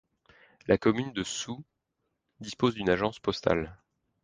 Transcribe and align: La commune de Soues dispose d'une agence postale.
La 0.65 0.79
commune 0.79 1.13
de 1.13 1.21
Soues 1.21 1.63
dispose 2.39 2.73
d'une 2.73 2.89
agence 2.89 3.19
postale. 3.19 3.77